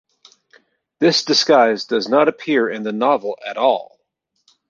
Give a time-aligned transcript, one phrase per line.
[0.97, 3.99] This disguise does not appear in the novel at all.